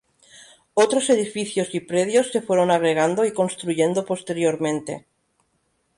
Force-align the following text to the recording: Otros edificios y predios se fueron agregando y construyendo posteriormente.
Otros 0.73 1.11
edificios 1.11 1.75
y 1.75 1.79
predios 1.79 2.31
se 2.31 2.41
fueron 2.41 2.71
agregando 2.71 3.23
y 3.23 3.31
construyendo 3.33 4.03
posteriormente. 4.03 5.05